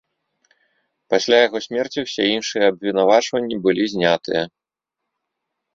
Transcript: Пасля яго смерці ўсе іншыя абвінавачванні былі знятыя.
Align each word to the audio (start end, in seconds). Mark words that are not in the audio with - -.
Пасля 1.13 1.37
яго 1.47 1.57
смерці 1.65 1.99
ўсе 2.07 2.23
іншыя 2.35 2.65
абвінавачванні 2.75 3.55
былі 3.69 3.83
знятыя. 3.95 4.43